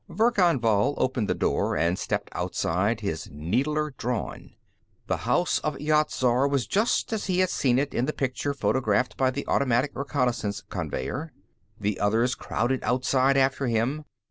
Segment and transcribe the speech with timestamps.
[0.09, 4.55] Verkan Vall opened the door and stepped outside, his needler drawn.
[5.05, 8.55] The House of Yat Zar was just as he had seen it in the picture
[8.55, 11.31] photographed by the automatic reconnaissance conveyer.
[11.79, 14.05] The others crowded outside after him.